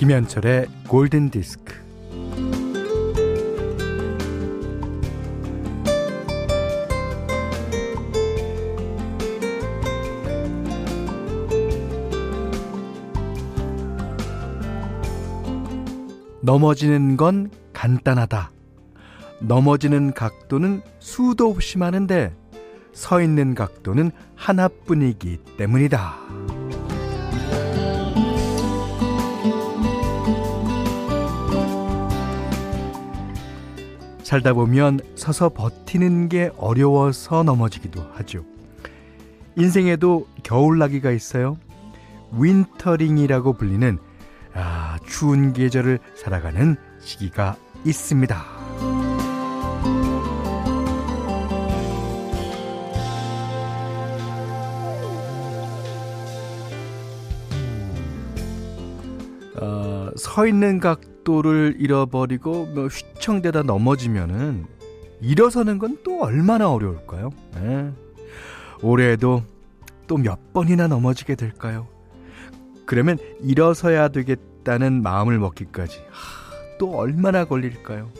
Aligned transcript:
김현철의 0.00 0.66
골든 0.88 1.28
디스크. 1.28 1.74
넘어지는 16.40 17.18
건 17.18 17.50
간단하다. 17.74 18.52
넘어지는 19.40 20.14
각도는 20.14 20.80
수도 20.98 21.50
없이 21.50 21.76
많은데 21.76 22.34
서 22.94 23.20
있는 23.20 23.54
각도는 23.54 24.12
하나뿐이기 24.34 25.40
때문이다. 25.58 26.59
살다 34.30 34.52
보면 34.52 35.00
서서 35.16 35.48
버티는 35.48 36.28
게 36.28 36.52
어려워서 36.56 37.42
넘어지기도 37.42 38.00
하죠. 38.12 38.44
인생에도 39.56 40.28
겨울나기가 40.44 41.10
있어요. 41.10 41.58
wintering이라고 42.38 43.54
불리는 43.54 43.98
아, 44.54 44.98
추운 45.04 45.52
계절을 45.52 45.98
살아가는 46.14 46.76
시기가 47.00 47.56
있습니다. 47.84 48.40
서 60.16 60.46
있는 60.46 60.80
각 60.80 61.00
도를 61.24 61.76
잃어버리고 61.78 62.66
뭐 62.66 62.86
휘청대다 62.86 63.62
넘어지면은 63.62 64.66
일어서는 65.20 65.78
건 65.78 65.98
또 66.02 66.22
얼마나 66.22 66.70
어려울까요? 66.72 67.30
네. 67.54 67.92
올해에도 68.82 69.42
또 70.06 70.16
몇 70.16 70.52
번이나 70.52 70.88
넘어지게 70.88 71.34
될까요? 71.36 71.86
그러면 72.86 73.18
일어서야 73.42 74.08
되겠다는 74.08 75.02
마음을 75.02 75.38
먹기까지 75.38 75.98
하, 76.10 76.76
또 76.78 76.96
얼마나 76.96 77.44
걸릴까요? 77.44 78.10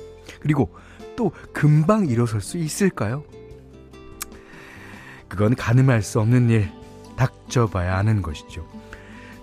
그리고 0.41 0.71
또 1.17 1.33
금방 1.53 2.07
일어설 2.07 2.41
수 2.41 2.59
있을까요? 2.59 3.25
그건 5.29 5.55
가늠할 5.57 6.03
수 6.03 6.21
없는 6.21 6.51
일, 6.51 6.71
닥쳐봐야 7.17 7.97
하는 7.99 8.23
것이죠. 8.23 8.67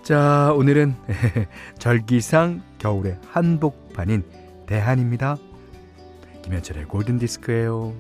자, 0.08 0.54
오늘은 0.54 0.96
절기상 1.80 2.64
겨울의 2.78 3.20
한복판인 3.28 4.24
대한입니다. 4.66 5.36
김현철의 6.44 6.86
골든디스크예요. 6.86 7.94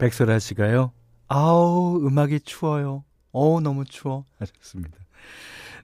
백설아 0.00 0.40
씨가요. 0.40 0.90
아우, 1.28 2.04
음악이 2.04 2.40
추워요. 2.40 3.04
어우, 3.30 3.60
너무 3.60 3.84
추워. 3.84 4.24
하셨습니다. 4.40 4.98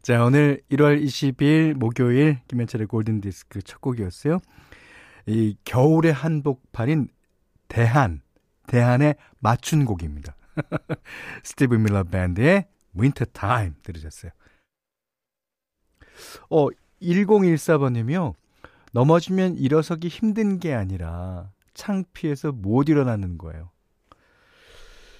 자, 0.02 0.24
오늘 0.24 0.60
1월 0.72 1.00
20일 1.04 1.74
목요일 1.74 2.40
김현철의 2.48 2.88
골든디스크 2.88 3.62
첫 3.62 3.80
곡이었어요. 3.80 4.40
이 5.26 5.56
겨울의 5.64 6.12
한복판인 6.12 7.10
대한 7.68 8.24
대한에 8.66 9.16
맞춘 9.40 9.84
곡입니다. 9.84 10.36
스티브 11.44 11.74
밀러 11.74 12.04
밴드의 12.04 12.66
Winter 12.94 13.26
Time 13.26 13.74
들으셨어요. 13.82 14.30
어, 16.50 16.68
1014번님이요. 17.02 18.34
넘어지면 18.92 19.56
일어서기 19.56 20.08
힘든 20.08 20.58
게 20.60 20.72
아니라 20.72 21.50
창피해서 21.74 22.52
못 22.52 22.88
일어나는 22.88 23.38
거예요. 23.38 23.70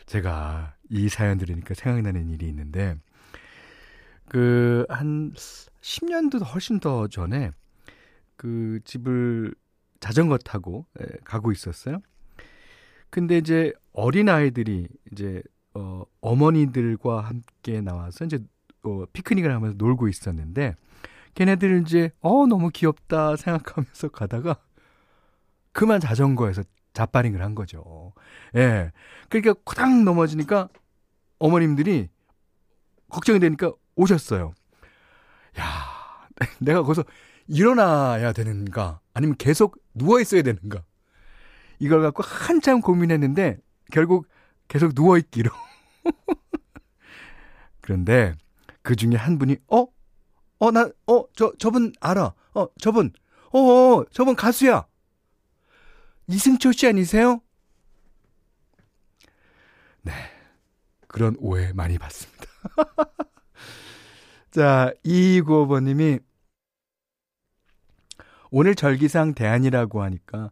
제가 0.06 0.76
이 0.90 1.08
사연 1.08 1.38
들으니까 1.38 1.74
생각나는 1.74 2.30
일이 2.30 2.46
있는데, 2.48 2.96
그, 4.28 4.86
한 4.88 5.32
10년도 5.32 6.44
훨씬 6.54 6.78
더 6.78 7.08
전에 7.08 7.50
그 8.36 8.80
집을 8.84 9.54
자전거 10.00 10.38
타고 10.38 10.86
가고 11.24 11.50
있었어요. 11.50 11.98
근데 13.14 13.38
이제 13.38 13.72
어린 13.92 14.28
아이들이 14.28 14.88
이제 15.12 15.40
어 15.72 16.02
어머니들과 16.20 17.20
함께 17.20 17.80
나와서 17.80 18.24
이제 18.24 18.40
어 18.82 19.04
피크닉을 19.12 19.52
하면서 19.54 19.76
놀고 19.78 20.08
있었는데 20.08 20.74
걔네들 21.36 21.82
이제 21.82 22.10
어 22.18 22.44
너무 22.48 22.70
귀엽다 22.70 23.36
생각하면서 23.36 24.08
가다가 24.08 24.56
그만 25.70 26.00
자전거에서 26.00 26.64
자빠링을 26.92 27.40
한 27.40 27.54
거죠. 27.54 28.14
예. 28.56 28.90
그러니까 29.28 29.54
코당 29.62 30.04
넘어지니까 30.04 30.68
어머님들이 31.38 32.08
걱정이 33.10 33.38
되니까 33.38 33.70
오셨어요. 33.94 34.54
야, 35.60 35.64
내가 36.58 36.82
거기서 36.82 37.04
일어나야 37.46 38.32
되는가 38.32 38.98
아니면 39.12 39.36
계속 39.38 39.76
누워 39.94 40.20
있어야 40.20 40.42
되는가? 40.42 40.82
이걸 41.78 42.02
갖고 42.02 42.22
한참 42.22 42.80
고민했는데 42.80 43.58
결국 43.92 44.26
계속 44.68 44.92
누워있기로. 44.94 45.50
그런데 47.80 48.34
그 48.82 48.96
중에 48.96 49.16
한 49.16 49.38
분이, 49.38 49.56
어? 49.68 49.86
어, 50.58 50.70
나, 50.70 50.88
어, 51.06 51.24
저, 51.34 51.52
저분 51.58 51.92
알아. 52.00 52.34
어, 52.54 52.66
저분. 52.80 53.12
어, 53.52 53.58
어 53.58 54.04
저분 54.10 54.34
가수야. 54.34 54.86
이승철 56.26 56.72
씨 56.72 56.86
아니세요? 56.86 57.40
네. 60.02 60.12
그런 61.08 61.36
오해 61.38 61.72
많이 61.72 61.98
받습니다. 61.98 62.44
자, 64.50 64.92
2295번님이 65.04 66.22
오늘 68.50 68.74
절기상 68.74 69.34
대안이라고 69.34 70.02
하니까 70.02 70.38
어, 70.44 70.50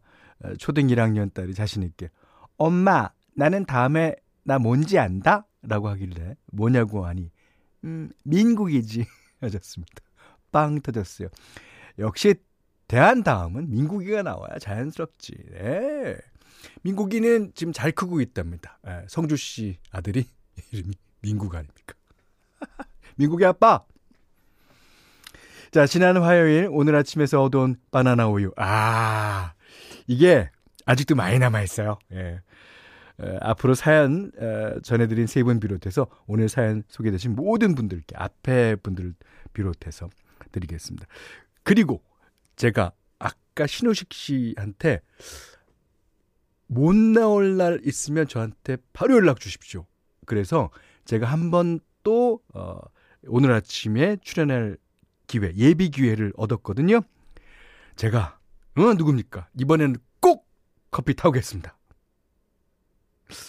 초등 0.59 0.89
1학년 0.89 1.33
딸이 1.33 1.55
자신있게 1.55 2.11
엄마 2.57 3.11
나는 3.35 3.65
다음에 3.65 4.15
나 4.45 4.59
뭔지 4.59 4.99
안다? 4.99 5.47
라고 5.63 5.89
하길래 5.89 6.37
뭐냐고 6.53 7.07
하니 7.07 7.31
음 7.85 8.11
민국이지 8.25 9.07
하셨습니다. 9.41 10.03
빵 10.51 10.81
터졌어요. 10.81 11.29
역시 11.99 12.35
대한 12.89 13.23
다음은 13.23 13.71
민국이가 13.71 14.23
나와야 14.23 14.59
자연스럽지. 14.59 15.33
네. 15.53 16.17
민국이는 16.83 17.53
지금 17.55 17.73
잘 17.73 17.93
크고 17.93 18.21
있답니다. 18.21 18.79
네, 18.85 19.05
성주 19.09 19.37
씨 19.37 19.79
아들이 19.91 20.27
이름이 20.73 20.95
민국 21.21 21.55
아닙니까? 21.55 21.95
민국이 23.17 23.45
아빠. 23.45 23.85
자, 25.71 25.87
지난 25.87 26.19
화요일 26.19 26.69
오늘 26.71 26.95
아침에서 26.95 27.43
얻어온 27.43 27.77
바나나 27.91 28.29
우유. 28.29 28.53
아, 28.57 29.55
이게 30.07 30.51
아직도 30.87 31.15
많이 31.15 31.39
남아 31.39 31.63
있어요. 31.63 31.99
예. 32.13 32.41
에, 33.21 33.39
앞으로 33.41 33.75
사연 33.75 34.33
에, 34.39 34.81
전해드린 34.83 35.27
세 35.27 35.43
분 35.43 35.61
비롯해서 35.61 36.07
오늘 36.27 36.49
사연 36.49 36.83
소개되신 36.89 37.35
모든 37.35 37.75
분들께 37.75 38.17
앞에 38.17 38.77
분들 38.77 39.15
비롯해서 39.53 40.09
드리겠습니다. 40.51 41.07
그리고 41.63 42.03
제가 42.57 42.93
아까 43.19 43.67
신우식 43.67 44.13
씨한테 44.13 45.01
못 46.67 46.95
나올 46.95 47.57
날 47.57 47.81
있으면 47.85 48.27
저한테 48.27 48.79
바로 48.93 49.17
연락 49.17 49.41
주십시오. 49.41 49.87
그래서 50.27 50.71
제가 51.05 51.27
한번 51.27 51.81
또 52.03 52.41
어, 52.55 52.79
오늘 53.27 53.53
아침에 53.53 54.17
출연할 54.23 54.79
기회, 55.27 55.53
예비 55.57 55.91
기회를 55.91 56.33
얻었거든요. 56.37 57.01
제가 57.97 58.39
어, 58.77 58.95
누굽니까? 58.95 59.49
이번에는 59.59 59.97
꼭 60.21 60.49
커피 60.91 61.15
타오겠습니다. 61.15 61.77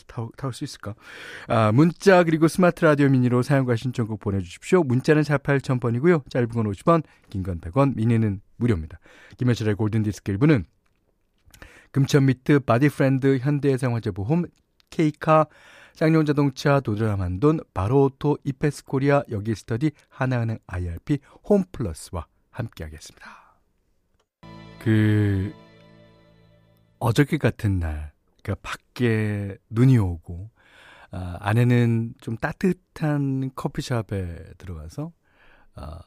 타, 0.08 0.28
타올 0.38 0.54
수 0.54 0.64
있을까? 0.64 0.96
아, 1.48 1.72
문자 1.72 2.24
그리고 2.24 2.48
스마트 2.48 2.86
라디오 2.86 3.10
미니로 3.10 3.42
사용과 3.42 3.76
신청곡 3.76 4.20
보내주십시오. 4.20 4.84
문자는 4.84 5.24
4 5.24 5.38
8 5.40 5.56
0 5.68 5.76
0 5.76 5.80
0번이고요 5.80 6.30
짧은 6.30 6.50
건 6.50 6.72
50원, 6.72 7.04
긴 7.30 7.44
건 7.44 7.60
100원, 7.60 7.96
미니는 7.96 8.42
무료입니다. 8.58 9.00
김현철의 9.38 9.76
골든디스크 9.76 10.32
1부는 10.38 10.64
금천미트, 11.92 12.62
바디프렌드, 12.62 13.38
현대해상화재보험, 13.40 14.46
케이카, 14.90 15.46
쌍용자동차, 15.94 16.80
도드라만돈, 16.80 17.60
바로오토, 17.74 18.40
이페스코리아, 18.44 19.24
여기스터디, 19.30 19.92
하나은행 20.10 20.58
IRP, 20.66 21.20
홈플러스와 21.48 22.26
함께하겠습니다. 22.50 23.43
그 24.84 25.54
어저께 27.00 27.38
같은 27.38 27.80
날, 27.80 28.12
그러니까 28.42 28.68
밖에 28.70 29.58
눈이 29.70 29.98
오고 29.98 30.50
아, 31.12 31.38
아내는 31.40 32.16
좀 32.20 32.36
따뜻한 32.36 33.52
커피숍에 33.56 34.44
들어가서 34.58 35.14
아, 35.76 36.02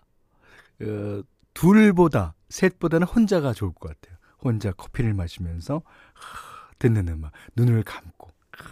어, 0.83 1.23
둘보다 1.55 2.35
셋보다는 2.51 3.07
혼자가 3.07 3.55
좋을 3.55 3.73
것 3.73 3.99
같아요. 3.99 4.19
혼자 4.43 4.73
커피를 4.73 5.15
마시면서 5.15 5.81
하, 6.13 6.69
듣는 6.79 7.09
음악, 7.09 7.33
눈을 7.57 7.83
감고 7.83 8.31
하, 8.51 8.69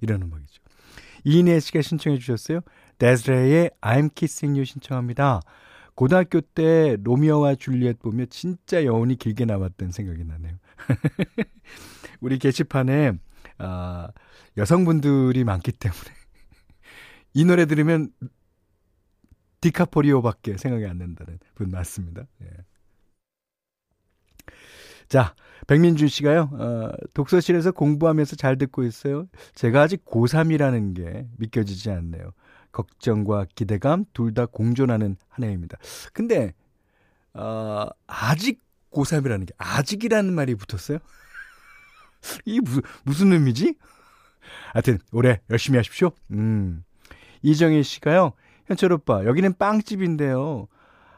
이런 0.00 0.22
음악이죠. 0.22 0.60
이인혜 1.22 1.60
씨가 1.60 1.82
신청해 1.82 2.18
주셨어요. 2.18 2.62
데즈레의 2.98 3.70
I'm 3.80 4.12
Kissing 4.12 4.58
You 4.58 4.64
신청합니다. 4.64 5.42
고등학교 5.98 6.40
때 6.40 6.96
로미오와 7.02 7.56
줄리엣 7.56 7.98
보며 7.98 8.24
진짜 8.26 8.84
여운이 8.84 9.16
길게 9.16 9.46
남았던 9.46 9.90
생각이 9.90 10.22
나네요. 10.22 10.54
우리 12.20 12.38
게시판에 12.38 13.14
아, 13.58 14.08
여성분들이 14.56 15.42
많기 15.42 15.72
때문에 15.72 16.00
이 17.34 17.44
노래 17.44 17.66
들으면 17.66 18.12
디카포리오밖에 19.60 20.56
생각이 20.56 20.86
안 20.86 20.98
난다는 20.98 21.40
분 21.56 21.70
맞습니다. 21.70 22.28
예. 22.42 22.46
자, 25.08 25.34
백민준 25.66 26.06
씨가요, 26.06 26.42
어, 26.52 26.92
독서실에서 27.12 27.72
공부하면서 27.72 28.36
잘 28.36 28.56
듣고 28.56 28.84
있어요. 28.84 29.26
제가 29.56 29.82
아직 29.82 30.04
고3이라는 30.04 30.94
게 30.94 31.26
믿겨지지 31.38 31.90
않네요. 31.90 32.34
걱정과 32.72 33.46
기대감 33.54 34.04
둘 34.12 34.32
다 34.34 34.46
공존하는 34.46 35.16
한 35.28 35.44
해입니다. 35.44 35.78
근데, 36.12 36.54
어, 37.34 37.86
아직 38.06 38.62
고3이라는 38.92 39.46
게, 39.46 39.54
아직이라는 39.58 40.32
말이 40.32 40.54
붙었어요? 40.54 40.98
이게 42.44 42.60
무슨, 42.60 42.82
무슨 43.04 43.32
의미지? 43.32 43.74
하여튼, 44.72 44.98
올해 45.12 45.40
열심히 45.50 45.76
하십시오. 45.78 46.10
음. 46.32 46.84
이정희 47.42 47.82
씨가요, 47.82 48.32
현철 48.66 48.92
오빠, 48.92 49.24
여기는 49.24 49.54
빵집인데요. 49.58 50.68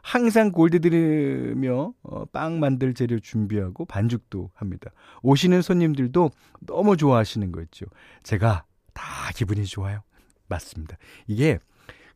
항상 0.02 0.50
골드 0.50 0.81
들으며 0.81 1.93
어, 2.02 2.25
빵 2.26 2.58
만들 2.58 2.94
재료 2.94 3.19
준비하고 3.19 3.85
반죽도 3.85 4.50
합니다. 4.55 4.91
오시는 5.23 5.61
손님들도 5.62 6.31
너무 6.61 6.97
좋아하시는 6.97 7.52
거 7.52 7.61
있죠. 7.62 7.85
제가 8.23 8.64
다 8.94 9.02
기분이 9.35 9.67
좋아요. 9.67 10.02
맞습니다. 10.50 10.97
이게 11.26 11.58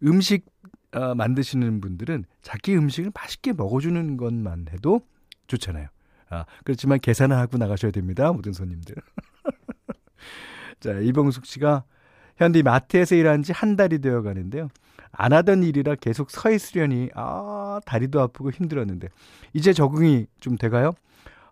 음식 0.02 0.44
어, 0.92 1.14
만드시는 1.14 1.80
분들은 1.80 2.24
자기 2.42 2.76
음식을 2.76 3.10
맛있게 3.14 3.52
먹어주는 3.54 4.16
것만 4.16 4.66
해도 4.70 5.00
좋잖아요. 5.46 5.88
아, 6.30 6.44
그렇지만 6.64 7.00
계산을 7.00 7.36
하고 7.36 7.56
나가셔야 7.58 7.90
됩니다. 7.90 8.32
모든 8.32 8.52
손님들. 8.52 8.94
자, 10.80 10.92
이봉숙 10.98 11.46
씨가 11.46 11.84
현디 12.36 12.62
마트에서 12.62 13.14
일한 13.14 13.42
지 13.42 13.52
한 13.52 13.76
달이 13.76 14.00
되어 14.00 14.22
가는데요. 14.22 14.68
안 15.12 15.32
하던 15.32 15.62
일이라 15.62 15.94
계속 15.96 16.30
서 16.30 16.50
있으려니 16.50 17.10
아 17.14 17.80
다리도 17.86 18.20
아프고 18.20 18.50
힘들었는데 18.50 19.08
이제 19.52 19.72
적응이 19.72 20.26
좀 20.40 20.56
돼가요? 20.56 20.92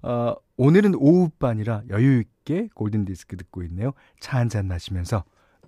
어, 0.03 0.35
오늘은 0.57 0.97
오후반이라 0.97 1.83
여유 1.91 2.21
있게 2.21 2.69
골든 2.75 3.05
디스크 3.05 3.37
듣고 3.37 3.63
있네요. 3.65 3.93
차 4.21 4.39
한잔 4.39 4.67
마시면서 4.67 5.23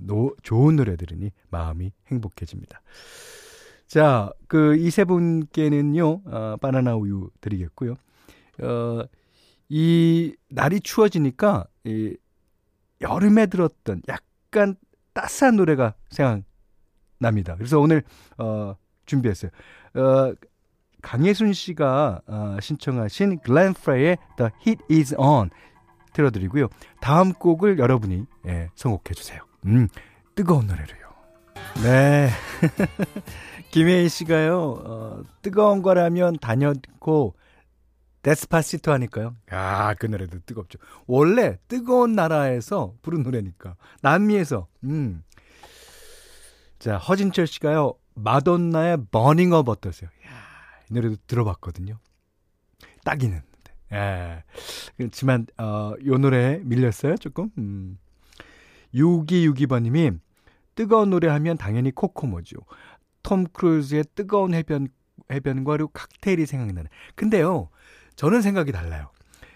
노, 0.06 0.34
좋은 0.42 0.76
노래 0.76 0.96
들으니 0.96 1.30
마음이 1.50 1.92
행복해집니다. 2.10 2.80
자, 3.86 4.30
그 4.48 4.76
이 4.76 4.90
세 4.90 5.04
분께는요 5.04 6.22
어, 6.24 6.56
바나나 6.60 6.96
우유 6.96 7.30
드리겠고요. 7.40 7.94
어, 8.62 9.02
이 9.68 10.34
날이 10.48 10.80
추워지니까 10.80 11.66
이 11.84 12.16
여름에 13.00 13.46
들었던 13.46 14.02
약간 14.08 14.76
따스한 15.12 15.56
노래가 15.56 15.94
생각 16.10 16.42
납니다. 17.18 17.54
그래서 17.56 17.78
오늘 17.80 18.02
어 18.38 18.74
준비했어요. 19.06 19.50
어 19.94 20.34
강예순 21.02 21.52
씨가 21.52 22.22
어, 22.26 22.56
신청하신 22.60 23.38
글렌 23.40 23.74
프레이의 23.74 24.18
The 24.36 24.50
Heat 24.66 24.84
Is 24.90 25.14
On 25.18 25.50
틀어드리고요. 26.12 26.68
다음 27.00 27.32
곡을 27.32 27.78
여러분이 27.78 28.24
예, 28.46 28.70
선곡해 28.74 29.14
주세요. 29.14 29.40
음, 29.64 29.88
뜨거운 30.34 30.66
노래로요. 30.66 31.04
네. 31.82 32.30
김혜인 33.70 34.08
씨가요, 34.08 34.58
어, 34.84 35.22
뜨거운 35.42 35.82
거라면 35.82 36.38
다녔고, 36.38 37.34
데스파시토 38.22 38.92
하니까요. 38.92 39.36
아, 39.50 39.94
그 39.94 40.06
노래도 40.06 40.38
뜨겁죠. 40.46 40.78
원래 41.06 41.58
뜨거운 41.68 42.14
나라에서 42.14 42.94
부른 43.02 43.22
노래니까. 43.22 43.76
남미에서, 44.00 44.68
음, 44.84 45.22
자, 46.78 46.96
허진철 46.96 47.46
씨가요, 47.46 47.94
마돈나의 48.14 48.98
버닝업 49.10 49.68
어떠세요? 49.68 50.08
야, 50.26 50.30
이 50.90 50.94
노래도 50.94 51.16
들어봤거든요. 51.26 51.98
딱이는. 53.04 53.42
예. 53.92 54.42
그렇지만, 54.96 55.46
어, 55.58 55.94
요 56.04 56.18
노래 56.18 56.60
밀렸어요, 56.62 57.16
조금? 57.16 57.50
음. 57.58 57.98
6262번님이 58.94 60.18
뜨거운 60.74 61.10
노래 61.10 61.28
하면 61.28 61.56
당연히 61.56 61.90
코코모죠. 61.90 62.56
톰 63.22 63.44
크루즈의 63.44 64.04
뜨거운 64.14 64.54
해변, 64.54 64.88
해변과 65.30 65.78
칵테일이 65.92 66.46
생각나는. 66.46 66.88
근데요, 67.14 67.70
저는 68.16 68.42
생각이 68.42 68.72
달라요. 68.72 69.10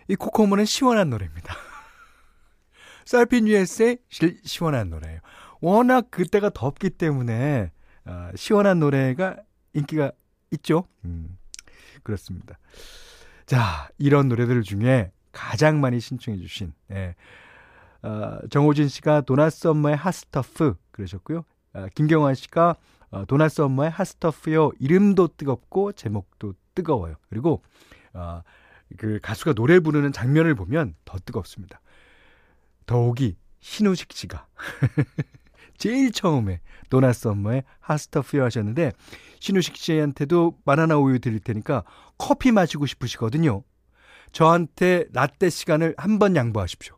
이 0.08 0.16
코코모는 0.16 0.64
시원한 0.64 1.10
노래입니다. 1.10 1.54
쌀핀 3.04 3.46
US의 3.48 3.98
시원한 4.44 4.90
노래예요. 4.90 5.20
워낙 5.60 6.10
그때가 6.10 6.50
덥기 6.50 6.90
때문에 6.90 7.72
어, 8.04 8.30
시원한 8.36 8.80
노래가 8.80 9.36
인기가 9.74 10.12
있죠. 10.52 10.86
음, 11.04 11.36
그렇습니다. 12.02 12.58
자, 13.44 13.88
이런 13.98 14.28
노래들 14.28 14.62
중에 14.62 15.10
가장 15.32 15.80
많이 15.80 16.00
신청해 16.00 16.38
주신 16.40 16.72
예. 16.90 17.14
어, 18.02 18.38
정호진 18.50 18.88
씨가 18.88 19.22
도나스 19.22 19.68
엄마의 19.68 19.96
핫스터프 19.96 20.76
그러셨고요. 20.92 21.44
어, 21.74 21.86
김경환 21.94 22.34
씨가 22.34 22.76
어, 23.10 23.24
도나스 23.24 23.60
엄마의 23.62 23.90
핫스터프요. 23.90 24.72
이름도 24.78 25.28
뜨겁고 25.36 25.92
제목도 25.92 26.54
뜨거워요. 26.74 27.16
그리고 27.28 27.62
어, 28.12 28.42
그 28.96 29.18
가수가 29.22 29.54
노래 29.54 29.80
부르는 29.80 30.12
장면을 30.12 30.54
보면 30.54 30.94
더 31.04 31.18
뜨겁습니다. 31.18 31.80
더욱이 32.86 33.36
신우식 33.60 34.12
씨가 34.12 34.46
제일 35.78 36.10
처음에 36.10 36.60
도나 36.90 37.12
썸머의 37.12 37.64
핫스터프요 37.80 38.44
하셨는데 38.44 38.92
신우식 39.40 39.76
씨한테도 39.76 40.58
바나나 40.64 40.96
우유 40.98 41.18
드릴 41.20 41.38
테니까 41.40 41.84
커피 42.16 42.50
마시고 42.50 42.86
싶으시거든요. 42.86 43.62
저한테 44.32 45.06
라떼 45.12 45.50
시간을 45.50 45.94
한 45.96 46.18
번 46.18 46.34
양보하십시오. 46.36 46.97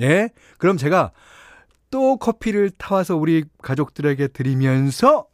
예? 0.00 0.30
그럼 0.58 0.76
제가 0.76 1.12
또 1.90 2.16
커피를 2.18 2.70
타와서 2.70 3.16
우리 3.16 3.44
가족들에게 3.62 4.28
드리면서 4.28 5.26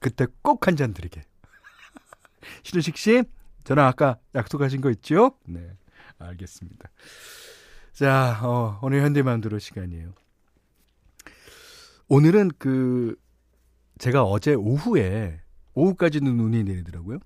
그때 0.00 0.26
꼭 0.42 0.66
한 0.66 0.76
잔 0.76 0.94
드리게. 0.94 1.22
신우식 2.62 2.96
씨, 2.96 3.22
저는 3.64 3.82
아까 3.82 4.18
약속하신 4.34 4.80
거 4.80 4.90
있죠? 4.90 5.38
네. 5.46 5.60
알겠습니다. 6.18 6.88
자, 7.92 8.40
어, 8.42 8.78
오늘 8.82 9.02
현대만두로 9.02 9.58
시간이에요. 9.58 10.12
오늘은 12.08 12.50
그 12.58 13.16
제가 13.98 14.24
어제 14.24 14.54
오후에 14.54 15.40
오후까지는 15.74 16.36
눈이 16.36 16.64
내리더라고요. 16.64 17.18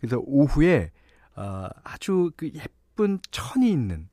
그래서 0.00 0.18
오후에 0.24 0.90
아, 1.34 1.70
아주 1.84 2.30
그 2.36 2.50
예쁜 2.52 3.18
천이 3.30 3.70
있는 3.70 4.08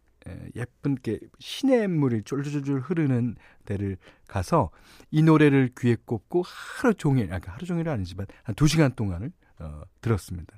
예쁜 0.56 0.96
게 0.96 1.20
시냇물이 1.40 2.24
쫄쫄쫄 2.24 2.80
흐르는 2.82 3.36
데를 3.66 3.98
가서 4.28 4.72
이 5.12 5.22
노래를 5.22 5.72
귀에 5.78 5.96
꽂고 6.04 6.44
하루 6.46 6.94
종일, 6.94 7.32
아까 7.34 7.52
하루 7.54 7.66
종일은 7.66 7.92
아니지만 7.92 8.26
한 8.44 8.56
두 8.56 8.68
시간 8.68 8.94
동안을 8.96 9.32
어, 9.60 9.82
들었습니다. 10.02 10.58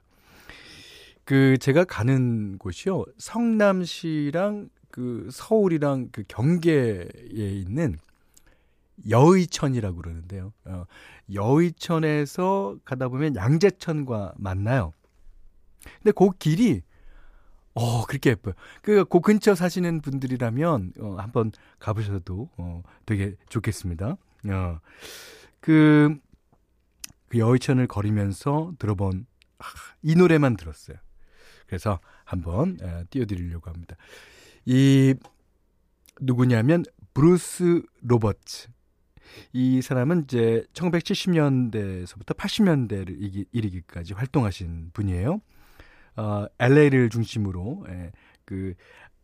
그 1.25 1.57
제가 1.57 1.83
가는 1.83 2.57
곳이요 2.57 3.03
성남시랑 3.17 4.69
그 4.89 5.27
서울이랑 5.31 6.09
그 6.11 6.23
경계에 6.27 7.07
있는 7.33 7.97
여의천이라고 9.09 9.97
그러는데요. 9.97 10.53
어, 10.65 10.85
여의천에서 11.33 12.77
가다 12.85 13.09
보면 13.09 13.35
양재천과 13.35 14.35
만나요. 14.37 14.93
근데 16.01 16.11
그 16.11 16.29
길이 16.39 16.81
어 17.77 18.05
그렇게 18.07 18.31
예뻐요. 18.31 18.55
그, 18.81 19.05
그 19.05 19.19
근처 19.19 19.53
사시는 19.53 20.01
분들이라면 20.01 20.93
어, 20.99 21.15
한번 21.19 21.51
가보셔도 21.77 22.49
어, 22.57 22.81
되게 23.05 23.35
좋겠습니다. 23.49 24.17
어, 24.49 24.79
그, 25.59 26.17
그 27.29 27.37
여의천을 27.37 27.85
걸으면서 27.85 28.73
들어본 28.79 29.27
아, 29.59 29.65
이 30.01 30.15
노래만 30.15 30.57
들었어요. 30.57 30.97
그래서 31.67 31.99
한번 32.23 32.79
에, 32.81 33.03
띄워드리려고 33.11 33.69
합니다. 33.69 33.95
이 34.65 35.13
누구냐면 36.19 36.83
브루스 37.13 37.83
로버츠 38.01 38.69
이 39.53 39.83
사람은 39.83 40.23
이제 40.23 40.65
1970년대에서부터 40.73 42.35
80년대를 42.35 43.45
이르기까지 43.51 44.15
활동하신 44.15 44.89
분이에요. 44.93 45.41
어, 46.17 46.45
LA를 46.59 47.09
중심으로, 47.09 47.85
예, 47.89 48.11
그, 48.45 48.73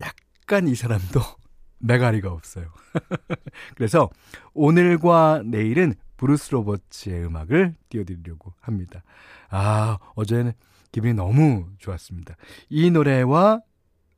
약간 0.02 0.68
이 0.68 0.76
사람도 0.76 1.20
메가리가 1.80 2.32
없어요. 2.32 2.72
그래서 3.76 4.10
오늘과 4.54 5.44
내일은 5.46 5.96
브루스 6.18 6.52
로버츠의 6.52 7.26
음악을 7.26 7.76
띄워드리려고 7.90 8.54
합니다. 8.62 9.04
아, 9.50 9.98
어제는 10.16 10.54
기분이 10.92 11.14
너무 11.14 11.68
좋았습니다. 11.80 12.36
이 12.70 12.90
노래와 12.92 13.60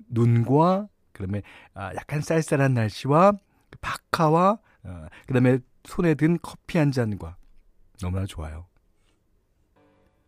눈과 0.09 0.87
그다음에 1.13 1.41
아, 1.73 1.93
약간 1.95 2.21
쌀쌀한 2.21 2.73
날씨와 2.73 3.33
바카와 3.81 4.59
어, 4.83 5.05
그다음에 5.25 5.59
손에 5.85 6.15
든 6.15 6.37
커피 6.41 6.77
한 6.77 6.91
잔과 6.91 7.37
너무나 8.01 8.25
좋아요. 8.25 8.67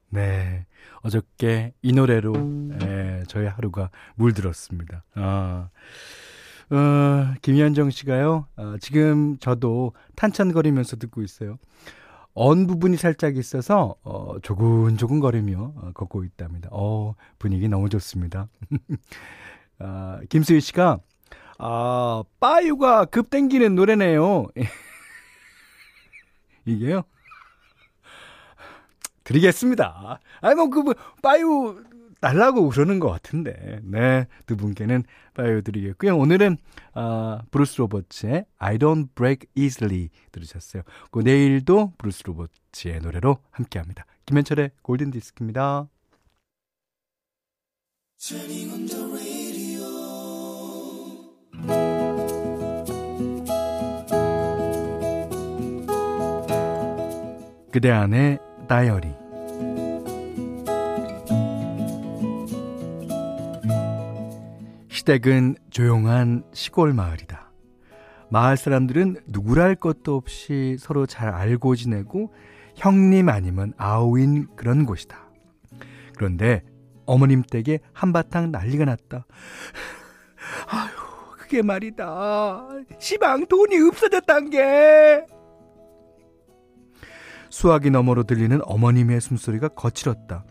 네. 0.09 0.65
어저께 1.01 1.73
이 1.81 1.93
노래로 1.93 2.33
에, 2.81 3.23
저희 3.27 3.45
하루가 3.45 3.89
물들었습니다. 4.15 5.03
아. 5.15 5.69
어, 6.69 7.33
김현정 7.41 7.89
씨가요, 7.91 8.47
어, 8.57 8.75
지금 8.81 9.37
저도 9.39 9.93
탄천거리면서 10.15 10.97
듣고 10.97 11.21
있어요. 11.21 11.57
언 12.33 12.67
부분이 12.67 12.97
살짝 12.97 13.37
있어서, 13.37 13.95
어, 14.03 14.35
조근조근 14.41 15.21
거리며 15.21 15.73
어, 15.75 15.91
걷고 15.93 16.25
있답니다. 16.25 16.67
어, 16.71 17.15
분위기 17.39 17.69
너무 17.69 17.87
좋습니다. 17.89 18.49
아, 19.79 20.19
김수희 20.29 20.59
씨가, 20.59 20.99
아, 21.57 22.23
빠유가 22.39 23.05
급 23.05 23.29
땡기는 23.29 23.73
노래네요. 23.73 24.47
이게요? 26.65 27.03
드리겠습니다. 29.27 30.19
아니, 30.41 30.55
뭐, 30.55 30.69
그, 30.69 30.79
뭐, 30.79 30.95
빠유 31.21 31.83
달라고 32.21 32.69
그러는 32.69 32.99
것 32.99 33.09
같은데. 33.09 33.79
네. 33.83 34.25
두 34.45 34.55
분께는 34.55 35.03
빠유 35.33 35.61
드리겠고요. 35.61 36.17
오늘은, 36.17 36.57
아, 36.93 37.41
브루스 37.51 37.77
로버츠의 37.81 38.45
I 38.57 38.77
don't 38.77 39.09
break 39.13 39.47
easily 39.55 40.09
들으셨어요. 40.31 40.83
그 41.11 41.19
내일도 41.19 41.93
브루스 41.97 42.23
로버츠의 42.25 43.01
노래로 43.01 43.37
함께 43.51 43.79
합니다. 43.79 44.05
김현철의 44.25 44.71
골든 44.81 45.11
디스크입니다. 45.11 45.87
그대 57.71 57.91
안의 57.91 58.39
다이어리 58.67 59.13
시댁은 64.89 65.55
조용한 65.69 66.43
시골 66.53 66.91
마을이다. 66.93 67.49
마을 68.29 68.57
사람들은 68.57 69.21
누구랄 69.27 69.75
것도 69.75 70.15
없이 70.15 70.75
서로 70.79 71.05
잘 71.05 71.29
알고 71.29 71.75
지내고 71.77 72.33
형님 72.75 73.29
아니면 73.29 73.73
아우인 73.77 74.47
그런 74.57 74.85
곳이다. 74.85 75.17
그런데 76.17 76.63
어머님 77.05 77.41
댁에 77.41 77.79
한바탕 77.93 78.51
난리가 78.51 78.83
났다. 78.83 79.25
아유, 80.67 80.91
그게 81.37 81.61
말이다. 81.61 82.67
시방 82.99 83.45
돈이 83.47 83.79
없어졌단 83.87 84.49
게. 84.49 85.25
수화기 87.49 87.89
너머로 87.91 88.23
들리는 88.23 88.59
어머님의 88.63 89.21
숨소리가 89.21 89.69
거칠었다. 89.69 90.43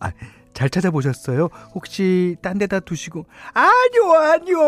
아, 0.00 0.10
잘 0.52 0.68
찾아보셨어요? 0.68 1.48
혹시 1.74 2.36
딴 2.42 2.58
데다 2.58 2.80
두시고. 2.80 3.24
아니요 3.54 4.12
아니요. 4.12 4.58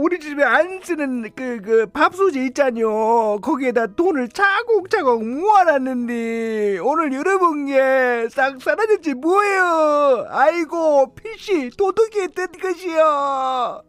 우리 0.00 0.18
집에 0.18 0.42
안 0.42 0.80
쓰는 0.82 1.30
그 1.34 1.60
그 1.62 1.86
밥솥이 1.92 2.46
있잖요. 2.46 3.38
거기에다 3.40 3.88
돈을 3.88 4.28
차곡차곡 4.28 5.26
모아놨는데 5.26 6.78
오늘 6.78 7.12
여러분 7.12 7.66
게싹 7.66 8.62
사라졌지 8.62 9.14
뭐예요? 9.14 10.26
아이고 10.30 11.14
피씨 11.14 11.70
도둑이 11.76 12.22
했던 12.22 12.46
것이요 12.52 13.82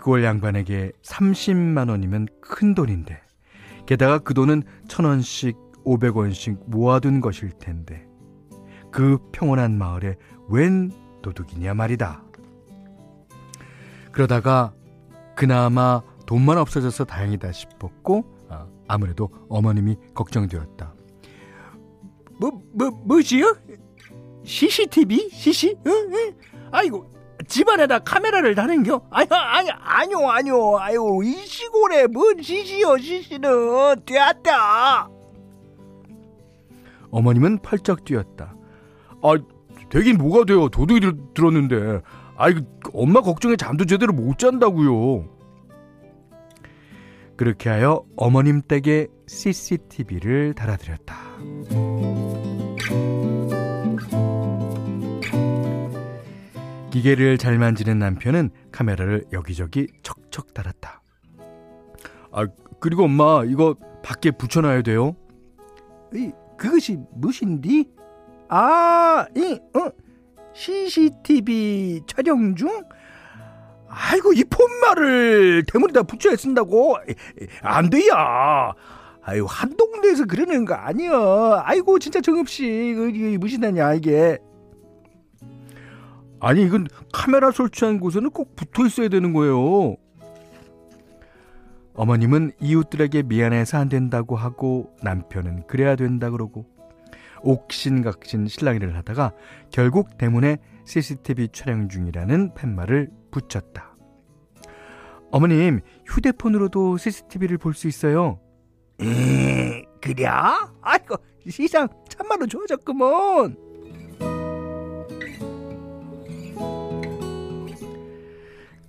시골 0.00 0.24
양반에게 0.24 0.92
30만 1.02 1.90
원이면 1.90 2.26
큰 2.40 2.74
돈인데 2.74 3.20
게다가 3.84 4.18
그 4.18 4.32
돈은 4.32 4.62
천 4.88 5.04
원씩, 5.04 5.58
오백 5.84 6.16
원씩 6.16 6.58
모아둔 6.68 7.20
것일 7.20 7.50
텐데 7.58 8.06
그 8.90 9.18
평온한 9.30 9.76
마을에 9.76 10.16
웬 10.48 10.90
도둑이냐 11.20 11.74
말이다. 11.74 12.24
그러다가 14.10 14.72
그나마 15.36 16.02
돈만 16.26 16.56
없어져서 16.56 17.04
다행이다 17.04 17.52
싶었고 17.52 18.24
아, 18.48 18.66
아무래도 18.88 19.28
어머님이 19.50 19.96
걱정되었다. 20.14 20.94
뭐, 22.38 22.62
뭐, 22.72 22.90
뭐지요? 22.90 23.54
CCTV? 24.44 25.28
CC? 25.28 25.76
응? 25.86 25.92
응? 26.10 26.34
아이고, 26.70 27.19
집안에다 27.46 28.00
카메라를 28.00 28.54
다는겨? 28.54 29.02
아니, 29.10 29.26
아니, 29.30 29.70
아니요, 29.70 30.28
아니요, 30.28 30.78
아유, 30.78 31.20
이 31.24 31.32
시골에 31.46 32.06
뭔 32.06 32.40
시시여, 32.42 32.98
시시는, 32.98 34.04
되었다. 34.04 35.08
어머님은 37.10 37.58
펄쩍 37.62 38.04
뛰었다. 38.04 38.54
아, 39.22 39.34
되긴 39.90 40.18
뭐가 40.18 40.44
돼요. 40.44 40.68
도둑이 40.68 41.00
들었는데. 41.34 42.00
아이, 42.36 42.54
엄마 42.94 43.20
걱정에 43.20 43.56
잠도 43.56 43.84
제대로 43.84 44.12
못 44.12 44.38
잔다고요. 44.38 45.28
그렇게 47.36 47.70
하여 47.70 48.04
어머님 48.16 48.60
댁에 48.62 49.08
CCTV를 49.26 50.54
달아드렸다. 50.54 51.16
기계를 56.90 57.38
잘 57.38 57.58
만지는 57.58 57.98
남편은 57.98 58.50
카메라를 58.72 59.24
여기저기 59.32 59.86
척척 60.02 60.52
달았다. 60.52 61.02
아, 62.32 62.46
그리고 62.80 63.04
엄마, 63.04 63.44
이거 63.46 63.76
밖에 64.02 64.30
붙여놔야 64.30 64.82
돼요. 64.82 65.16
이, 66.14 66.30
그것이 66.56 66.98
무엇인디? 67.14 67.88
아, 68.48 69.26
이, 69.36 69.58
어, 69.74 69.90
CCTV 70.52 72.02
촬영 72.06 72.54
중? 72.56 72.82
아이고, 73.88 74.32
이 74.32 74.44
폰말을 74.44 75.64
대문에다 75.72 76.04
붙여야 76.04 76.36
쓴다고? 76.36 76.96
안 77.62 77.90
돼야. 77.90 78.72
아유, 79.22 79.46
한 79.48 79.76
동네에서 79.76 80.26
그러는 80.26 80.64
거 80.64 80.74
아니야. 80.74 81.12
아이고, 81.64 81.98
진짜 81.98 82.20
정없이, 82.20 82.96
이게 83.12 83.36
무엇이냐냐, 83.38 83.94
이게. 83.94 84.38
아니 86.40 86.62
이건 86.62 86.86
카메라 87.12 87.50
설치한 87.50 88.00
곳에는 88.00 88.30
꼭 88.30 88.56
붙어 88.56 88.86
있어야 88.86 89.08
되는 89.08 89.32
거예요. 89.32 89.96
어머님은 91.94 92.52
이웃들에게 92.60 93.24
미안해서 93.24 93.78
안 93.78 93.88
된다고 93.88 94.36
하고 94.36 94.94
남편은 95.02 95.66
그래야 95.66 95.96
된다 95.96 96.30
그러고 96.30 96.64
옥신각신 97.42 98.48
실랑이를 98.48 98.96
하다가 98.96 99.32
결국 99.70 100.16
대문에 100.16 100.58
CCTV 100.84 101.48
촬영 101.52 101.88
중이라는 101.88 102.54
팻말을 102.54 103.10
붙였다. 103.30 103.96
어머님 105.30 105.80
휴대폰으로도 106.06 106.96
CCTV를 106.96 107.58
볼 107.58 107.74
수 107.74 107.86
있어요. 107.86 108.40
에 109.00 109.84
그래? 110.00 110.26
아이고 110.82 111.16
시상 111.48 111.88
참말로 112.08 112.46
좋아졌구먼. 112.46 113.69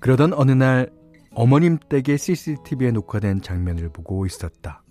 그러던 0.02 0.34
어느 0.34 0.52
날 0.52 0.90
어머님 1.34 1.78
댁의 1.78 2.18
CCTV에 2.18 2.92
녹화된 2.92 3.42
장면을 3.42 3.90
보고 3.90 4.26
있었다. 4.26 4.84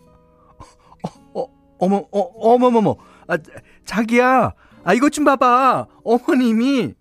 어, 1.34 1.40
어, 1.40 1.46
어머, 1.78 1.96
어, 2.10 2.20
어머머머, 2.20 2.96
아, 3.26 3.36
자기야, 3.84 4.54
아, 4.84 4.94
이것 4.94 5.10
좀 5.10 5.24
봐봐. 5.24 5.86
어머님이. 6.04 6.94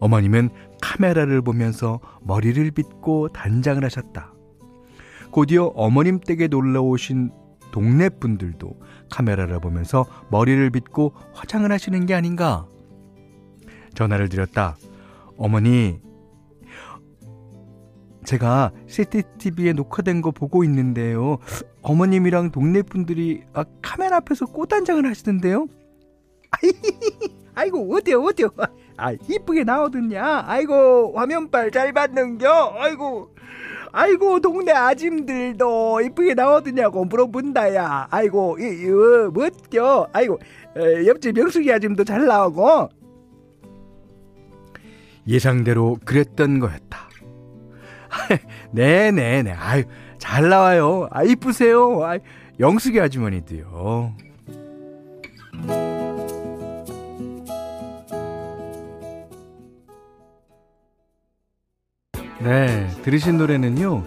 어머님은 0.00 0.50
카메라를 0.82 1.40
보면서 1.40 2.00
머리를 2.22 2.70
빗고 2.72 3.28
단장을 3.28 3.82
하셨다. 3.82 4.34
곧이어 5.30 5.72
어머님 5.74 6.20
댁에 6.20 6.48
놀러 6.48 6.82
오신 6.82 7.30
동네 7.72 8.08
분들도 8.08 8.78
카메라를 9.10 9.60
보면서 9.60 10.04
머리를 10.30 10.68
빗고 10.70 11.14
화장을 11.32 11.70
하시는 11.70 12.04
게 12.06 12.14
아닌가. 12.14 12.66
전화를 13.94 14.28
드렸다. 14.28 14.76
어머니, 15.36 16.00
제가 18.24 18.72
CCTV에 18.86 19.72
녹화된 19.72 20.22
거 20.22 20.30
보고 20.30 20.64
있는데요. 20.64 21.38
어머님이랑 21.82 22.50
동네 22.50 22.82
분들이 22.82 23.42
아, 23.52 23.64
카메라 23.82 24.16
앞에서 24.16 24.46
꽃단장을 24.46 25.04
하시던데요. 25.06 25.66
아이고 27.54 27.94
어때요 27.94 28.20
어때요? 28.22 28.48
아 28.96 29.12
이쁘게 29.12 29.64
나오더냐? 29.64 30.44
아이고 30.46 31.12
화면빨 31.16 31.70
잘 31.70 31.92
받는겨? 31.92 32.74
아이고 32.78 33.34
아이고 33.92 34.40
동네 34.40 34.72
아짐들도 34.72 36.00
이쁘게 36.00 36.34
나오더냐고 36.34 37.04
물어본다야. 37.04 38.08
아이고 38.10 38.58
이, 38.58 38.62
이 38.64 38.90
어, 38.90 39.30
멋져. 39.32 40.08
아이고 40.12 40.38
에, 40.76 41.06
옆집 41.06 41.34
명숙이 41.36 41.72
아짐도 41.72 42.04
잘 42.04 42.24
나오고. 42.26 42.88
예상대로 45.26 45.98
그랬던 46.04 46.58
거였다. 46.60 47.08
네네네. 48.72 49.52
아유, 49.58 49.84
잘 50.18 50.48
나와요. 50.48 51.08
아, 51.10 51.22
이쁘세요. 51.22 52.04
아, 52.04 52.18
영숙이 52.60 53.00
아주머니도요. 53.00 54.14
네, 62.42 62.88
들으신 63.02 63.38
노래는요. 63.38 64.04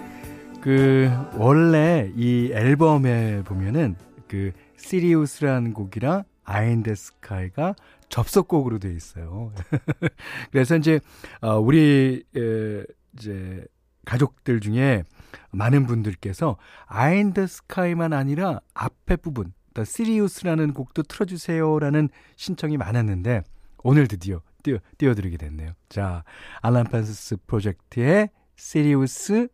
그 0.62 1.10
원래 1.36 2.12
이 2.16 2.52
앨범에 2.54 3.42
보면은 3.44 3.96
그 4.28 4.52
시리우스라는 4.78 5.74
곡이랑 5.74 6.24
아인드 6.48 6.96
스카이가 6.96 7.76
접속곡으로 8.10 8.80
되어 8.80 8.92
있어요. 8.92 9.52
그래서 10.52 10.78
이제 10.78 11.00
어 11.42 11.60
우리 11.60 12.24
에 12.36 12.84
이제 13.18 13.66
가족들 14.06 14.62
중에 14.62 15.04
많은 15.52 15.86
분들께서 15.86 16.58
아인드 16.86 17.46
스카이만 17.46 18.14
아니라 18.14 18.62
앞에 18.74 19.18
부분, 19.18 19.52
더 19.74 19.84
시리우스라는 19.84 20.74
곡도 20.74 21.04
틀어주세요라는 21.04 22.10
신청이 22.38 22.78
많았는데 22.78 23.44
오늘 23.84 24.08
드디어 24.08 24.42
띄워, 24.64 24.80
띄워드리게 24.98 25.36
됐네요. 25.38 25.74
자, 25.90 26.24
알란 26.62 26.86
판스 26.86 27.36
프로젝트의 27.46 28.30
시리우스 28.56 29.50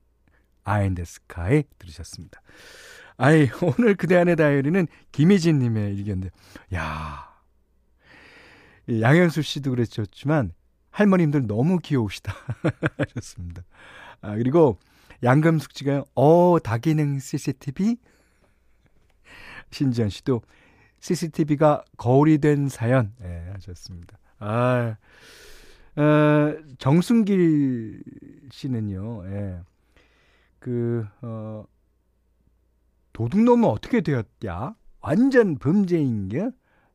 아인드 0.64 1.04
스카이 1.04 1.64
들으셨습니다. 1.80 2.40
아이, 3.18 3.50
오늘 3.62 3.96
그대 3.96 4.18
안의 4.18 4.36
다이어리는 4.36 4.88
김희진 5.12 5.60
님의 5.60 5.96
일기인데, 5.96 6.30
야 6.74 7.34
양현수 8.90 9.42
씨도 9.42 9.72
그랬었지만, 9.72 10.54
할머님들 10.92 11.48
너무 11.48 11.80
귀여우시다. 11.80 12.34
하셨습니다. 12.98 13.64
아, 14.22 14.36
그리고 14.36 14.78
양금숙 15.24 15.72
씨가 15.74 16.04
어, 16.16 16.58
다기능 16.64 17.20
CCTV? 17.20 17.98
신지현 19.72 20.10
씨도 20.10 20.42
CCTV가 21.00 21.84
거울이 21.98 22.38
된 22.38 22.70
사연 22.70 23.14
예, 23.24 23.50
하셨습니다. 23.54 24.18
아, 24.40 24.96
어, 25.96 26.56
정순길 26.78 28.04
씨는요, 28.52 29.26
예, 29.28 29.60
그, 30.60 31.06
어, 31.22 31.66
도둑놈은 33.14 33.70
어떻게 33.70 34.02
되었냐? 34.02 34.76
완전 35.02 35.58
범죄인 35.58 36.30
게 36.30 36.50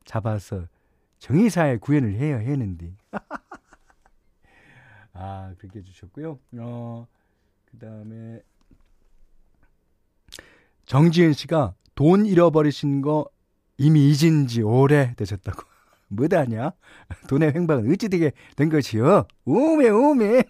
잡아서 0.05 0.67
정의사에 1.19 1.77
구현을 1.77 2.15
해야 2.15 2.37
했는데. 2.37 2.95
아, 5.13 5.53
그렇게 5.57 5.79
해주셨고요. 5.79 6.39
어, 6.59 7.07
그 7.65 7.77
다음에 7.77 8.41
정지은 10.85 11.33
씨가 11.33 11.75
돈 11.95 12.25
잃어버리신 12.25 13.01
거 13.01 13.29
이미 13.77 14.09
잊은 14.09 14.47
지 14.47 14.61
오래 14.61 15.13
되셨다고. 15.15 15.61
뭐다냐? 16.09 16.71
돈의 17.27 17.53
횡박은 17.53 17.91
어찌 17.91 18.09
되게 18.09 18.31
된 18.55 18.69
것이요? 18.69 19.27
우메, 19.45 19.89
우메! 19.89 20.43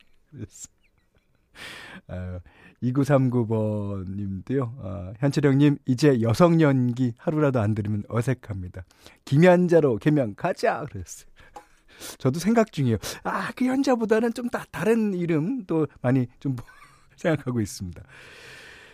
아, 2.08 2.40
2939번 2.84 4.10
님도요, 4.16 4.76
아, 4.82 5.14
현철형님, 5.20 5.78
이제 5.86 6.22
여성 6.22 6.62
연기 6.62 7.14
하루라도 7.18 7.60
안 7.60 7.76
들으면 7.76 8.04
어색합니다. 8.08 8.84
김현자로 9.26 9.98
개명 9.98 10.34
가자! 10.36 10.86
그랬어요. 10.90 11.30
저도 12.18 12.40
생각 12.40 12.72
중이에요. 12.72 12.98
아, 13.24 13.52
그 13.56 13.66
현자보다는 13.66 14.34
좀 14.34 14.50
다, 14.50 14.66
다른 14.72 15.14
이름 15.14 15.66
또 15.66 15.88
많이 16.02 16.28
좀 16.40 16.56
생각하고 17.18 17.60
있습니다. 17.60 18.02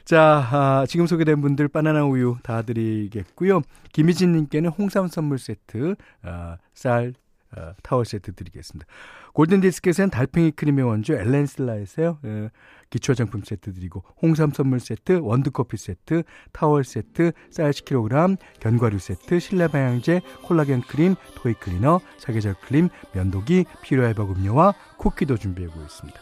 자, 0.04 0.48
아, 0.52 0.86
지금 0.88 1.08
소개된 1.08 1.42
분들 1.42 1.68
바나나 1.68 2.06
우유 2.06 2.38
다 2.44 2.62
드리겠고요. 2.62 3.62
김희진님께는 3.92 4.70
홍삼 4.70 5.08
선물 5.08 5.40
세트, 5.40 5.96
아, 6.22 6.58
쌀, 6.74 7.14
아, 7.56 7.74
타월 7.84 8.06
세트 8.06 8.34
드리겠습니다. 8.34 8.86
골든디스크에서는 9.34 10.10
달팽이 10.10 10.52
크림의 10.52 10.86
원조 10.86 11.14
엘렌슬라에서요. 11.14 12.20
예, 12.26 12.50
기초화장품 12.90 13.44
세트 13.44 13.74
드리고 13.74 14.04
홍삼 14.22 14.52
선물 14.52 14.80
세트, 14.80 15.20
원두커피 15.22 15.78
세트, 15.78 16.24
타월 16.52 16.84
세트, 16.84 17.32
쌀 17.50 17.72
10kg, 17.72 18.38
견과류 18.60 19.00
세트, 19.00 19.40
실내 19.40 19.68
방향제, 19.68 20.22
콜라겐 20.44 20.82
크림, 20.82 21.16
토이 21.36 21.54
클리너, 21.56 22.02
사계절 22.18 22.56
크림, 22.66 22.90
면도기, 23.14 23.66
피로회복 23.82 24.38
음료와 24.38 24.74
쿠키도 24.98 25.38
준비하고 25.38 25.82
있습니다. 25.82 26.20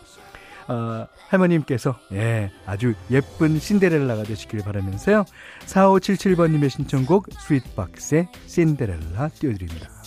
어, 0.67 1.07
할머님께서 1.27 1.99
예, 2.13 2.51
아주 2.65 2.93
예쁜 3.11 3.59
신데렐라가 3.59 4.23
되시길 4.23 4.61
바라면서요. 4.61 5.25
4577번님의 5.65 6.69
신청곡 6.69 7.27
스윗박스의 7.31 8.29
신데렐라 8.47 9.29
띄워드립니다. 9.29 10.02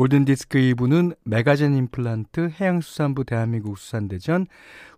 골든디스크 0.00 0.58
2부는 0.58 1.14
메가젠 1.24 1.74
임플란트, 1.74 2.52
해양수산부 2.58 3.24
대한민국 3.24 3.76
수산대전, 3.76 4.46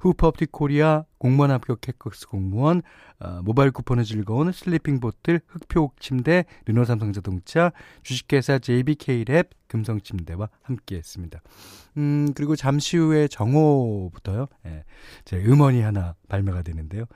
후퍼옵틱 0.00 0.52
코리아, 0.52 1.04
공무원 1.18 1.50
합격 1.50 1.88
해커스 1.88 2.28
공무원, 2.28 2.82
어, 3.18 3.40
모바일 3.42 3.72
쿠폰을 3.72 4.04
즐거운 4.04 4.52
슬리핑 4.52 5.00
보틀, 5.00 5.40
흑표 5.48 5.90
침대, 5.98 6.44
르노삼성자동차, 6.66 7.72
주식회사 8.04 8.58
JBK랩, 8.58 9.48
금성침대와 9.66 10.48
함께 10.62 10.98
했습니다. 10.98 11.40
음, 11.96 12.32
그리고 12.36 12.54
잠시 12.54 12.96
후에 12.96 13.26
정오부터요, 13.26 14.46
예, 14.66 14.84
제 15.24 15.36
음원이 15.36 15.80
하나 15.80 16.14
발매가 16.28 16.62
되는데요. 16.62 17.06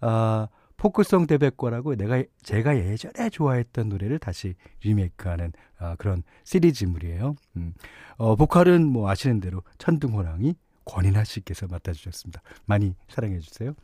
아, 0.00 0.48
포크송 0.76 1.26
대백과라고 1.26 1.94
내가 1.96 2.22
제가 2.42 2.76
예전에 2.76 3.30
좋아했던 3.30 3.88
노래를 3.88 4.18
다시 4.18 4.54
리메이크하는 4.84 5.52
아, 5.78 5.96
그런 5.96 6.22
시리즈물이에요. 6.44 7.34
음. 7.56 7.74
어, 8.16 8.36
보컬은 8.36 8.86
뭐 8.86 9.08
아시는 9.10 9.40
대로 9.40 9.62
천둥호랑이 9.78 10.54
권인하 10.84 11.24
씨께서 11.24 11.66
맡아주셨습니다. 11.66 12.42
많이 12.66 12.94
사랑해 13.08 13.38
주세요. 13.40 13.74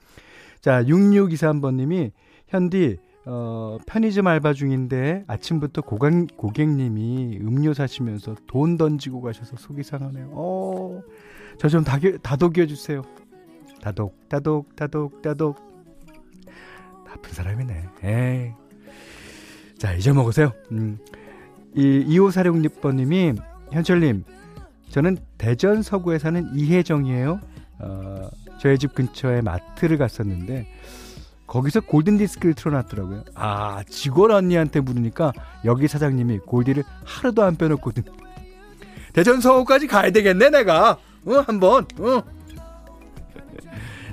자, 0.60 0.82
6623번님이 0.84 2.12
현디 2.48 2.98
어, 3.24 3.78
편의점 3.86 4.26
알바 4.26 4.52
중인데 4.52 5.24
아침부터 5.28 5.82
고객, 5.82 6.36
고객님이 6.36 7.38
음료 7.40 7.72
사시면서 7.72 8.36
돈 8.46 8.76
던지고 8.76 9.20
가셔서 9.22 9.56
속이 9.56 9.82
상하네요. 9.82 10.30
어, 10.32 11.00
저 11.58 11.68
좀 11.68 11.84
다독여 11.84 12.66
주세요. 12.66 13.02
다독, 13.80 14.28
다독, 14.28 14.74
다독, 14.76 15.22
다독. 15.22 15.71
나쁜 17.12 17.32
사람이네. 17.32 17.88
에이. 18.04 18.52
자, 19.78 19.92
잊어먹으세요. 19.92 20.52
음. 20.72 20.98
이 21.74 22.04
2546번님이 22.06 23.38
현철님, 23.70 24.24
저는 24.90 25.18
대전 25.38 25.82
서구에 25.82 26.18
사는 26.18 26.48
이혜정이에요. 26.54 27.40
어, 27.80 28.28
저희 28.60 28.78
집 28.78 28.94
근처에 28.94 29.40
마트를 29.40 29.98
갔었는데 29.98 30.66
거기서 31.46 31.80
골든 31.80 32.16
디스크를 32.18 32.54
틀어놨더라고요. 32.54 33.24
아 33.34 33.82
직원 33.88 34.30
언니한테 34.30 34.80
물으니까 34.80 35.32
여기 35.64 35.88
사장님이 35.88 36.38
골디를 36.46 36.84
하루도 37.04 37.42
안 37.42 37.56
빼놓거든. 37.56 38.04
대전 39.12 39.40
서구까지 39.40 39.86
가야 39.86 40.10
되겠네 40.10 40.50
내가. 40.50 40.98
어 41.26 41.34
한번. 41.46 41.86
어. 41.98 42.22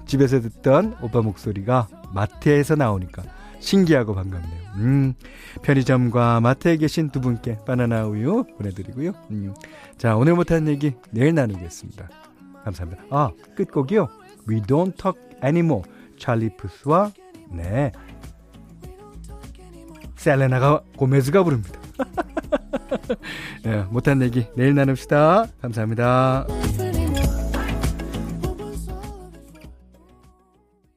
집에서 0.09 0.41
듣던 0.41 0.97
오빠 1.03 1.21
목소리가 1.21 1.87
마트에서 2.15 2.75
나오니까 2.75 3.21
신기하고 3.59 4.15
반갑네요. 4.15 4.61
음, 4.77 5.13
편의점과 5.61 6.39
마트에 6.39 6.77
계신 6.77 7.11
두 7.11 7.21
분께 7.21 7.59
바나나 7.67 8.07
우유 8.07 8.43
보내드리고요. 8.57 9.11
음, 9.29 9.53
자, 9.99 10.15
오늘 10.15 10.33
못한 10.33 10.67
얘기 10.67 10.95
내일 11.11 11.35
나누겠습니다. 11.35 12.09
감사합니다. 12.63 13.03
아, 13.11 13.29
끝곡이요. 13.55 14.07
We 14.49 14.61
Don't 14.61 14.97
Talk 14.97 15.21
Anymore. 15.43 15.83
찰리 16.17 16.49
푸스와, 16.57 17.11
네. 17.51 17.91
셀레나가 20.15 20.81
고메즈가 20.97 21.43
부릅니다. 21.43 21.79
네, 23.63 23.83
못한 23.91 24.23
얘기 24.23 24.47
내일 24.55 24.73
나눕시다. 24.73 25.45
감사합니다. 25.61 26.47